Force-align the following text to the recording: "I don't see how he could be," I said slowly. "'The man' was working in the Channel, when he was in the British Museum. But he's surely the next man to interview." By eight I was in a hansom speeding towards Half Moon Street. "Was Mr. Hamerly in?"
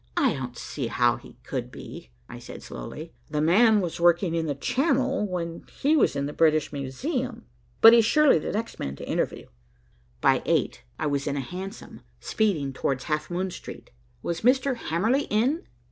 "I 0.17 0.33
don't 0.33 0.57
see 0.57 0.87
how 0.87 1.17
he 1.17 1.37
could 1.43 1.69
be," 1.69 2.09
I 2.27 2.39
said 2.39 2.63
slowly. 2.63 3.13
"'The 3.29 3.41
man' 3.41 3.81
was 3.81 3.99
working 3.99 4.33
in 4.33 4.47
the 4.47 4.55
Channel, 4.55 5.27
when 5.27 5.63
he 5.79 5.95
was 5.95 6.15
in 6.15 6.25
the 6.25 6.33
British 6.33 6.73
Museum. 6.73 7.45
But 7.81 7.93
he's 7.93 8.03
surely 8.03 8.39
the 8.39 8.51
next 8.51 8.79
man 8.79 8.95
to 8.95 9.07
interview." 9.07 9.45
By 10.19 10.41
eight 10.47 10.81
I 10.97 11.05
was 11.05 11.27
in 11.27 11.37
a 11.37 11.41
hansom 11.41 12.01
speeding 12.19 12.73
towards 12.73 13.03
Half 13.03 13.29
Moon 13.29 13.51
Street. 13.51 13.91
"Was 14.23 14.41
Mr. 14.41 14.75
Hamerly 14.75 15.27
in?" 15.29 15.67